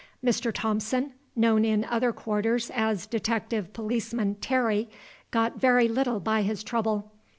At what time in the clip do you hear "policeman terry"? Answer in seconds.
3.71-4.89